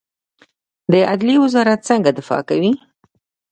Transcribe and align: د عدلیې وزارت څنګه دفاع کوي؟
د 0.91 0.93
عدلیې 1.11 1.37
وزارت 1.43 1.79
څنګه 1.89 2.09
دفاع 2.17 2.41
کوي؟ 2.49 2.71